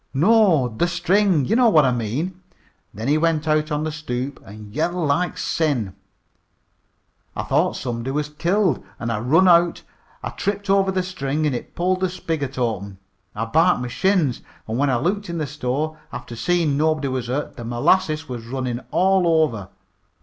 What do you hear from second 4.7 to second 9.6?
yelled like sin. I thought somebody was killed an' I run